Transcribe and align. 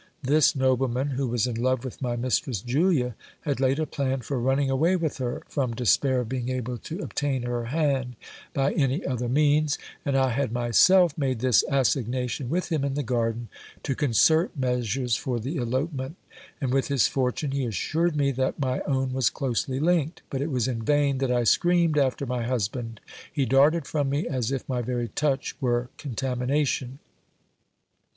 This 0.23 0.55
nobleman, 0.55 1.09
who 1.09 1.27
was 1.27 1.45
in 1.45 1.53
love 1.61 1.85
with 1.85 2.01
my 2.01 2.15
mistress 2.15 2.61
Julia, 2.61 3.13
had 3.41 3.59
laid 3.59 3.77
a 3.77 3.85
pian 3.85 4.23
for 4.23 4.39
running 4.39 4.67
away 4.67 4.95
with 4.95 5.17
her, 5.19 5.43
from 5.47 5.75
despair 5.75 6.21
of 6.21 6.27
being 6.29 6.49
able 6.49 6.79
to 6.79 6.97
obtain 7.03 7.43
her 7.43 7.65
hand 7.65 8.15
by 8.51 8.73
any 8.73 9.05
other 9.05 9.29
means; 9.29 9.77
and 10.03 10.17
I 10.17 10.31
had 10.31 10.51
myself 10.51 11.15
made 11.19 11.37
this 11.37 11.63
assignation 11.69 12.49
with 12.49 12.71
him 12.71 12.83
in 12.83 12.95
the 12.95 13.03
garden, 13.03 13.47
to 13.83 13.93
concert 13.93 14.57
measures 14.57 15.15
for 15.15 15.39
the 15.39 15.57
elopement, 15.57 16.15
and 16.59 16.73
with 16.73 16.87
his 16.87 17.05
fortune 17.07 17.51
he 17.51 17.65
assured 17.67 18.15
me 18.15 18.31
that 18.31 18.57
my 18.59 18.79
own 18.87 19.13
was 19.13 19.29
closely 19.29 19.79
linked; 19.79 20.23
but 20.31 20.41
it 20.41 20.49
was 20.49 20.67
in 20.67 20.81
vain 20.81 21.19
that 21.19 21.31
I 21.31 21.43
screamed 21.43 21.99
after 21.99 22.25
my 22.25 22.41
husband; 22.41 23.01
he 23.31 23.45
darted 23.45 23.85
from 23.85 24.09
me 24.09 24.27
as 24.27 24.51
if 24.51 24.67
my 24.67 24.81
very 24.81 25.09
touch 25.09 25.55
were 25.61 25.89
contamination. 25.99 26.97